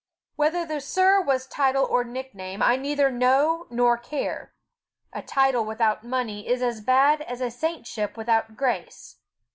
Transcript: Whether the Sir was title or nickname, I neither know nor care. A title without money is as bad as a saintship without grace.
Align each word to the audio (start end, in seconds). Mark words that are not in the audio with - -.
Whether 0.35 0.65
the 0.65 0.81
Sir 0.81 1.21
was 1.21 1.45
title 1.45 1.85
or 1.87 2.03
nickname, 2.03 2.63
I 2.63 2.75
neither 2.75 3.11
know 3.11 3.67
nor 3.69 3.99
care. 3.99 4.51
A 5.13 5.21
title 5.21 5.63
without 5.63 6.03
money 6.03 6.47
is 6.47 6.63
as 6.63 6.81
bad 6.81 7.21
as 7.21 7.39
a 7.39 7.51
saintship 7.51 8.17
without 8.17 8.57
grace. 8.57 9.17